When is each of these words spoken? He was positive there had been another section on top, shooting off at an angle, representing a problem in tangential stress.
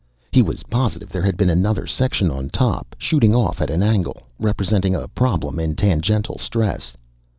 He 0.31 0.41
was 0.41 0.63
positive 0.63 1.09
there 1.09 1.21
had 1.21 1.37
been 1.37 1.51
another 1.51 1.85
section 1.85 2.31
on 2.31 2.49
top, 2.49 2.95
shooting 2.97 3.35
off 3.35 3.61
at 3.61 3.69
an 3.69 3.83
angle, 3.83 4.23
representing 4.39 4.95
a 4.95 5.07
problem 5.07 5.59
in 5.59 5.75
tangential 5.75 6.39
stress. 6.39 6.95